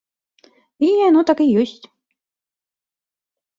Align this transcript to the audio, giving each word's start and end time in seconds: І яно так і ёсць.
І 0.87 0.89
яно 1.07 1.21
так 1.31 1.39
і 1.47 1.47
ёсць. 1.65 1.85